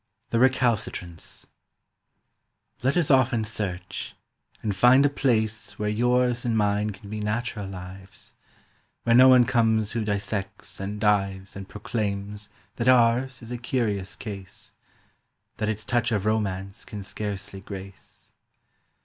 THE 0.31 0.39
RECALCITRANTS 0.39 1.45
LET 2.81 2.97
us 2.97 3.11
off 3.11 3.31
and 3.31 3.45
search, 3.45 4.15
and 4.63 4.75
find 4.75 5.05
a 5.05 5.11
place 5.11 5.77
Where 5.77 5.89
yours 5.91 6.43
and 6.43 6.57
mine 6.57 6.89
can 6.89 7.07
be 7.07 7.19
natural 7.19 7.67
lives, 7.67 8.33
Where 9.03 9.13
no 9.13 9.27
one 9.29 9.45
comes 9.45 9.91
who 9.91 10.03
dissects 10.03 10.79
and 10.79 10.99
dives 10.99 11.55
And 11.55 11.69
proclaims 11.69 12.49
that 12.77 12.87
ours 12.87 13.43
is 13.43 13.51
a 13.51 13.59
curious 13.59 14.15
case, 14.15 14.73
That 15.57 15.69
its 15.69 15.85
touch 15.85 16.11
of 16.11 16.25
romance 16.25 16.83
can 16.83 17.03
scarcely 17.03 17.61
grace. 17.61 18.31